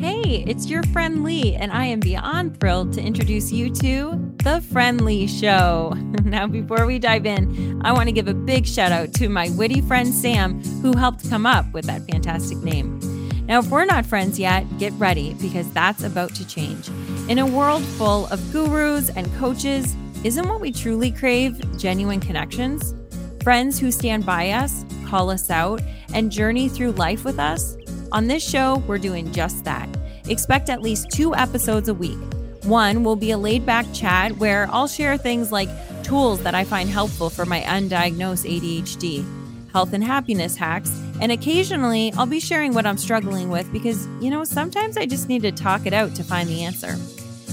[0.00, 4.62] Hey, it's your friend Leigh, and I am beyond thrilled to introduce you to The
[4.72, 5.92] Friend Leigh Show.
[6.24, 9.50] Now, before we dive in, I want to give a big shout out to my
[9.50, 12.98] witty friend Sam, who helped come up with that fantastic name.
[13.46, 16.88] Now, if we're not friends yet, get ready because that's about to change.
[17.28, 19.94] In a world full of gurus and coaches,
[20.24, 22.94] isn't what we truly crave genuine connections?
[23.42, 25.82] Friends who stand by us, call us out,
[26.14, 27.76] and journey through life with us?
[28.12, 29.88] On this show, we're doing just that.
[30.28, 32.18] Expect at least two episodes a week.
[32.64, 35.68] One will be a laid back chat where I'll share things like
[36.02, 39.24] tools that I find helpful for my undiagnosed ADHD,
[39.72, 40.90] health and happiness hacks,
[41.20, 45.28] and occasionally I'll be sharing what I'm struggling with because, you know, sometimes I just
[45.28, 46.96] need to talk it out to find the answer.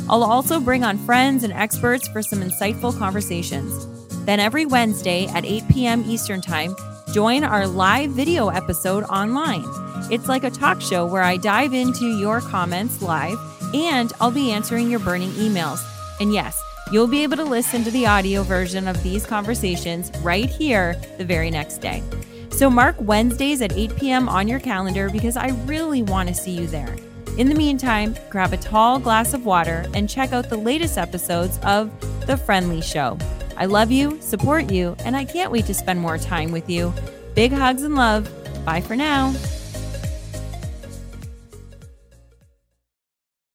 [0.10, 3.86] I'll also bring on friends and experts for some insightful conversations.
[4.26, 6.04] Then every Wednesday at 8 p.m.
[6.08, 6.76] Eastern Time,
[7.14, 9.66] join our live video episode online.
[10.12, 13.38] It's like a talk show where I dive into your comments live
[13.74, 15.80] and I'll be answering your burning emails.
[16.20, 20.50] And yes, you'll be able to listen to the audio version of these conversations right
[20.50, 22.04] here the very next day.
[22.50, 24.30] So mark Wednesdays at 8 p.m.
[24.30, 26.96] on your calendar because I really want to see you there.
[27.38, 31.60] In the meantime, grab a tall glass of water and check out the latest episodes
[31.62, 31.92] of
[32.26, 33.18] The Friend Leigh Show.
[33.58, 36.94] I love you, support you, and I can't wait to spend more time with you.
[37.34, 38.30] Big hugs and love.
[38.64, 39.34] Bye for now.